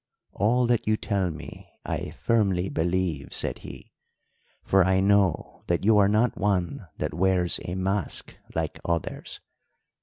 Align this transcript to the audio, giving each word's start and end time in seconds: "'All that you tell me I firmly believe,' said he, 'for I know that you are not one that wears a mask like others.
"'All 0.33 0.65
that 0.65 0.87
you 0.87 0.97
tell 0.97 1.29
me 1.29 1.69
I 1.85 2.09
firmly 2.09 2.69
believe,' 2.69 3.35
said 3.35 3.59
he, 3.59 3.91
'for 4.63 4.83
I 4.83 4.99
know 4.99 5.61
that 5.67 5.83
you 5.85 5.99
are 5.99 6.09
not 6.09 6.39
one 6.39 6.87
that 6.97 7.13
wears 7.13 7.59
a 7.65 7.75
mask 7.75 8.35
like 8.55 8.79
others. 8.83 9.41